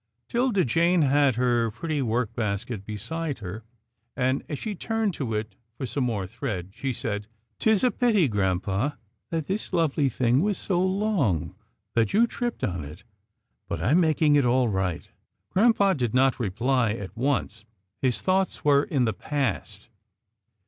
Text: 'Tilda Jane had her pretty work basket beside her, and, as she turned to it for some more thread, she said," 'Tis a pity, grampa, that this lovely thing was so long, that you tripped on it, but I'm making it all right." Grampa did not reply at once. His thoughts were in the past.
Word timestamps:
'Tilda 0.29 0.65
Jane 0.65 1.03
had 1.03 1.35
her 1.35 1.69
pretty 1.69 2.01
work 2.01 2.33
basket 2.33 2.83
beside 2.87 3.37
her, 3.37 3.63
and, 4.17 4.43
as 4.49 4.57
she 4.57 4.73
turned 4.73 5.13
to 5.13 5.35
it 5.35 5.53
for 5.77 5.85
some 5.85 6.05
more 6.05 6.25
thread, 6.25 6.71
she 6.73 6.91
said," 6.91 7.27
'Tis 7.59 7.83
a 7.83 7.91
pity, 7.91 8.27
grampa, 8.27 8.97
that 9.29 9.45
this 9.45 9.71
lovely 9.71 10.09
thing 10.09 10.41
was 10.41 10.57
so 10.57 10.81
long, 10.83 11.53
that 11.93 12.13
you 12.13 12.25
tripped 12.25 12.63
on 12.63 12.83
it, 12.83 13.03
but 13.67 13.79
I'm 13.79 13.99
making 13.99 14.35
it 14.35 14.43
all 14.43 14.69
right." 14.69 15.07
Grampa 15.51 15.93
did 15.93 16.15
not 16.15 16.39
reply 16.39 16.93
at 16.93 17.15
once. 17.15 17.63
His 18.01 18.21
thoughts 18.23 18.65
were 18.65 18.81
in 18.83 19.05
the 19.05 19.13
past. 19.13 19.87